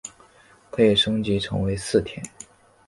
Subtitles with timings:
[0.71, 2.23] 可以升级成为四天。